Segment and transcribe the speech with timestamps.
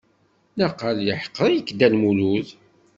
[0.57, 2.49] Naqal yeḥqer-ik Dda Lmulud.